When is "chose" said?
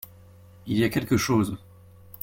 1.15-1.57